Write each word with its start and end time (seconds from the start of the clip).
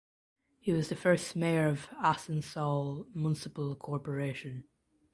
He 0.59 0.71
was 0.71 0.89
the 0.89 0.95
first 0.95 1.35
Mayor 1.35 1.67
of 1.67 1.87
Asansol 2.03 3.05
Municipal 3.13 3.75
Corporation. 3.75 4.63